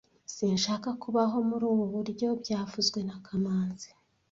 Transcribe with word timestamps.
Sinshaka 0.35 0.89
kubaho 1.01 1.37
muri 1.49 1.63
ubu 1.71 1.83
buryo 1.93 2.27
byavuzwe 2.41 2.99
na 3.07 3.15
kamanzi 3.25 3.89